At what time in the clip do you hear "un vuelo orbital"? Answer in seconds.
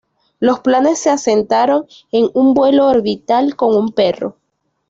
2.33-3.55